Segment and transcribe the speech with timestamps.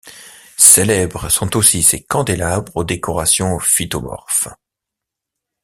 [0.57, 4.47] Célèbres, sont aussi, ses candélabres aux décorations phytomorphes.